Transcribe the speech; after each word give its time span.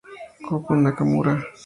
Go 0.45 0.73
Nakamura 0.81 1.31